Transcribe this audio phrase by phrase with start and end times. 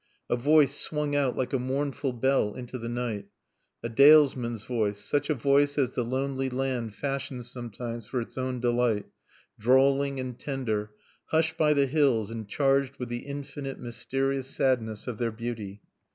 [0.31, 3.27] A voice swung out like a mournful bell into the night.
[3.83, 8.59] A dalesman's voice; such a voice as the lonely land fashions sometimes for its own
[8.59, 9.05] delight,
[9.59, 10.89] drawling and tender,
[11.25, 15.83] hushed by the hills and charged with the infinite, mysterious sadness of their beauty.